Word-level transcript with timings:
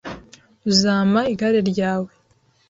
Uzampa 0.69 1.21
igare 1.33 1.59
ryawe 1.69 2.11